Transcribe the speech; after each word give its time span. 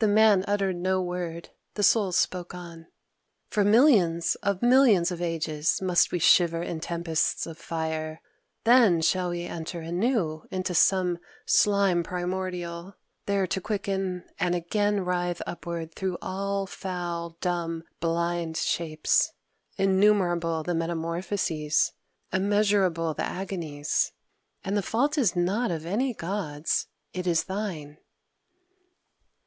The 0.00 0.06
Man 0.08 0.44
uttered 0.46 0.76
no 0.76 1.00
word: 1.00 1.48
the 1.76 1.82
Souls 1.82 2.18
spoke 2.18 2.54
on: 2.54 2.88
"For 3.48 3.64
millions 3.64 4.34
of 4.42 4.60
millions 4.60 5.10
of 5.10 5.22
ages 5.22 5.80
must 5.80 6.12
we 6.12 6.18
shiver 6.18 6.62
in 6.62 6.78
tempests 6.78 7.46
of 7.46 7.56
fire: 7.56 8.20
then 8.64 9.00
shall 9.00 9.30
we 9.30 9.44
enter 9.46 9.80
anew 9.80 10.42
into 10.50 10.74
some 10.74 11.16
slime 11.46 12.02
primordial, 12.02 12.96
there 13.24 13.46
to 13.46 13.58
quicken, 13.62 14.24
and 14.38 14.54
again 14.54 15.00
writhe 15.02 15.40
upward 15.46 15.94
through 15.94 16.18
all 16.20 16.66
foul 16.66 17.38
dumb 17.40 17.82
blind 17.98 18.58
shapes. 18.58 19.32
Innumerable 19.78 20.64
the 20.64 20.74
metamorphoses! 20.74 21.92
immeasurable 22.30 23.14
the 23.14 23.24
agonies!... 23.24 24.12
And 24.62 24.76
the 24.76 24.82
fault 24.82 25.16
is 25.16 25.34
not 25.34 25.70
of 25.70 25.86
any 25.86 26.12
Gods: 26.12 26.88
it 27.14 27.26
is 27.26 27.44
thine!" 27.44 27.96